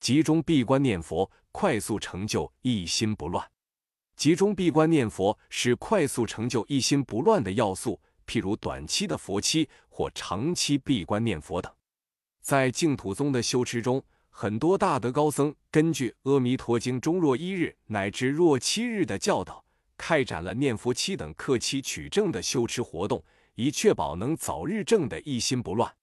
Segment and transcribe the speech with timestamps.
[0.00, 3.46] 集中闭关念佛，快速成就一心不乱。
[4.16, 11.70] 集中闭关念佛是快速成就一心不乱的要素，譬如短期的佛期或长期闭关念佛等。
[12.40, 19.62] 在净土宗的修持中，很多大德高僧根据《阿弥陀经》中若一日乃至若七日的教导，
[19.98, 23.22] 开展了念佛期等克期取证的修持活动，
[23.54, 25.94] 以确保能早日证得一心不乱。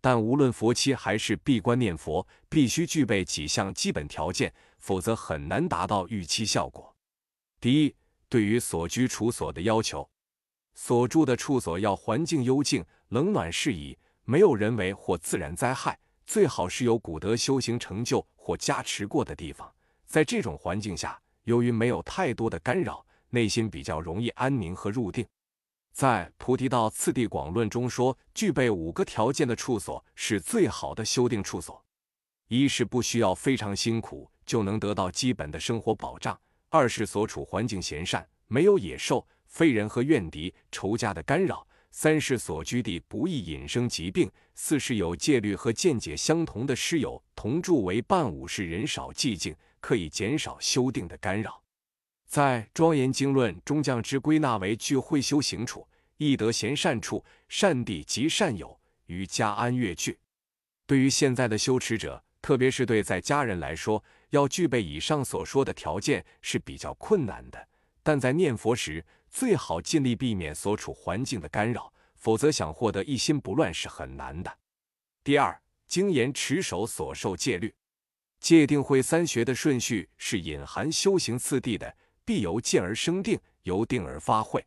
[0.00, 6.94] 但无论佛期还是闭关念佛，必须具备几项基本条件，否则很难达到预期效果。
[7.60, 7.94] 第一，
[8.28, 10.08] 对于所居处所的要求，
[10.74, 19.70] 所住的处所要环境幽静、冷暖适宜，没有人为或自然灾害，最好是有古德修行成就或加持过的地方。
[20.06, 25.26] 在这种环境下，由于没有太多的干扰，内心比较容易安宁和入定。
[25.92, 31.84] 在《菩提道次第广论》中说，具备五个条件的处所是最好的修定处所：
[32.48, 36.34] 一是不需要非常辛苦就能得到基本的生活保障；
[36.70, 51.59] 二是所处环境闲善，没有野兽、非人和怨敌、仇家的干扰；三是所居地不易引生疾病；四是有戒律和见解相同的师友同住为伴；五是人少寂静，可以减少修定的干扰。
[52.30, 55.84] 在《庄严经论》中，将之归纳为具会修行处、
[56.16, 60.16] 易得贤善处、善地及善友与家安乐具。
[60.86, 67.68] 对于现在的修持者，特别是对在家人来说，要具备以上所说的条件是比较困难的。
[68.00, 74.58] 但在念佛时，最好尽力避免所处环境的干扰，否则想获得一心不乱是很难的。
[75.24, 77.74] 第二，精严持守所受戒律。
[78.38, 81.96] 戒定慧三学的顺序是隐含修行次第的。
[82.30, 84.64] 必由见而生定，由定而发慧。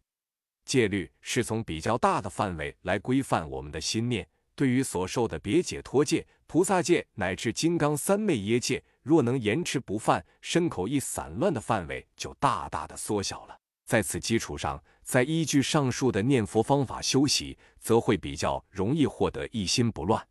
[0.65, 4.27] 戒律是从比较大的范围来规范我们的心念。
[4.53, 13.57] 对于所受的别解脱戒、菩萨戒乃至金刚三昧耶戒，若能严持不犯，身口意散乱的范围就大大的缩小了。
[13.85, 20.21] 在此基础上，再依据上述的念佛方法修习，则会比较容易获得一心不乱。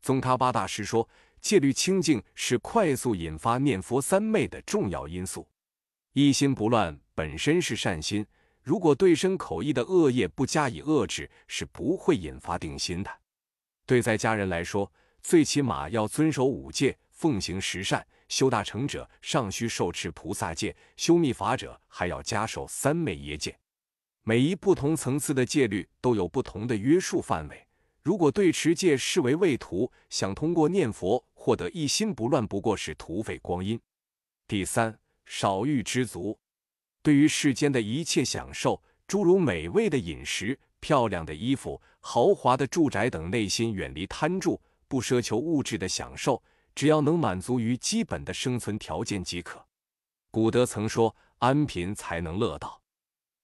[0.00, 1.06] 宗喀巴大师说，
[1.38, 5.46] 戒律清净是快速引发念佛三昧的重要因素。
[6.14, 8.26] 一心不乱本身是善心，
[8.62, 13.10] 如果对身口意的恶业不加以遏制，是不会引发定心的。
[13.86, 14.92] 对在家人来说，
[15.22, 23.58] 最起码要遵守五戒，奉行十善；修大成者尚需受持菩萨戒，修密法者还要加守三昧耶戒。
[24.22, 27.66] 每一不同层次的戒律都有不同的约束范围。
[28.02, 33.80] 如果对持戒视为畏途，想通过念佛获得一心不乱，不过是徒费光阴。
[34.46, 35.01] 第三。
[35.34, 36.38] 少欲知足，
[37.02, 46.42] 对于世间的一切享受，诸如美味的饮食、漂亮的衣服、豪华的住宅等，内心远离贪著，不奢求物质的享受，
[46.74, 49.66] 只要能满足于基本的生存条件即可。
[50.30, 52.82] 古德曾说：“安贫才能乐道。”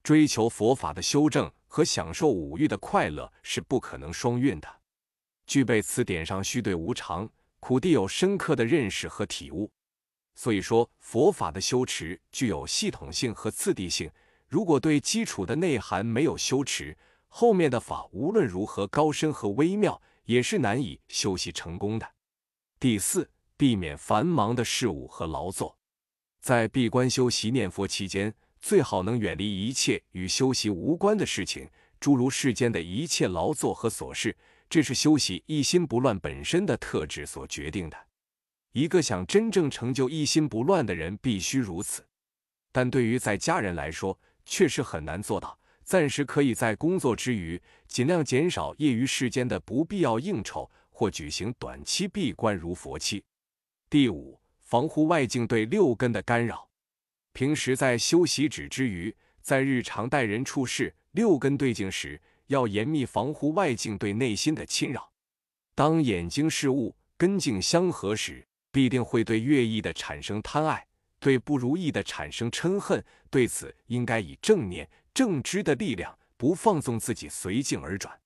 [0.05, 4.69] 追求佛法的修正和享受五欲的快乐是不可能双运的。
[5.47, 7.26] 具备此点上，须对无常、
[7.60, 9.72] 苦地有深刻的认识和体悟。
[10.41, 14.09] 所以说，佛法的修持具有系统性和次第性。
[14.47, 22.09] 如果对基础的内涵没有修持，后面的法无论如何高深和微妙，也是难以修习成功的。
[22.78, 25.76] 第四，避免繁忙的事物和劳作。
[26.41, 31.69] 在闭关修习念佛期间，最好能远离一切与修习无关的事情，
[31.99, 34.37] 诸如世间的一切劳作和琐事。
[34.70, 38.07] 这是修习一心不乱本身的特质所决定的。
[38.78, 42.06] 一个想真正成就一心不乱的人，必须如此。
[42.71, 45.59] 但对于在家人来说，确实很难做到。
[45.83, 53.25] 暂时可以在工作之余，尽量减少业余时间的不必要应酬，或举行短期闭关如佛期。
[53.91, 56.69] 第五，防护外境对六根的干扰。
[57.33, 65.11] 平时在修习止之余，在日常待人处事、六根对境时，要严密防护外境对内心的侵扰。
[65.75, 70.87] 当眼睛视物根境相合时，必定会对乐意的产生贪爱，
[71.19, 73.05] 对不如意的产生嗔恨。
[73.31, 78.19] 对此，应该以正念、正知的力量，不放纵自己随境而转。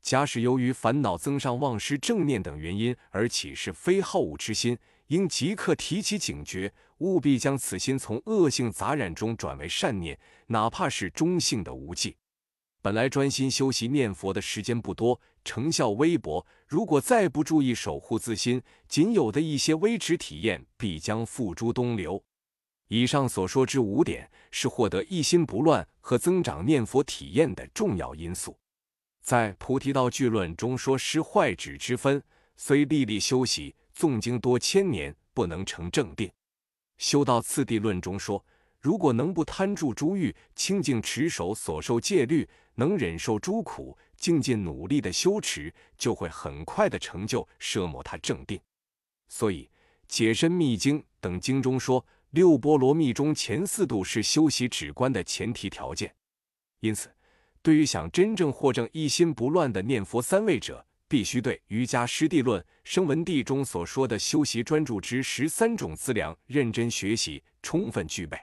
[0.00, 4.76] 假使由于烦恼增上、忘失正念等原因而起是非好恶之心，
[5.06, 12.16] 应即刻提起警觉，务必将此心从恶性杂染中转为善念，哪怕是中性的无忌。
[12.84, 16.46] 本来专心修习念佛的时间不多，成效微薄。
[16.68, 22.22] 如果再不注意守护自心，仅有的一些微持体验必将付诸东流。
[22.88, 28.54] 以上所说之五点，是获得一心不乱和增长念佛体验的重要因素。
[29.22, 32.22] 在《菩提道具论》中说：“失坏止之分，
[32.54, 36.30] 虽历历修习，诵经多千年，不能成正定。
[36.98, 38.44] 修道次第论中说，
[38.84, 48.60] 如果能不贪著诸欲，清净持守所受戒律，能忍受诸苦，静静努力的修持，就会很快的成就奢摩他正定。
[49.26, 49.64] 所以，
[50.06, 56.14] 《解深密经》等经中说，六波罗蜜中前四度是修习止观的前提条件。
[56.80, 57.10] 因此，
[57.62, 68.36] 对于想真正获证一心不乱的念佛三昧者，必须对《瑜伽师地论》《声闻地》中所说的修习专注之十三种资粮认真学习，充分具备。